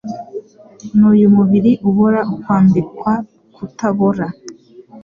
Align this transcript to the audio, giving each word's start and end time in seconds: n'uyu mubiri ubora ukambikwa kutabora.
n'uyu 0.97 1.27
mubiri 1.35 1.71
ubora 1.89 2.21
ukambikwa 2.35 3.13
kutabora. 3.55 4.25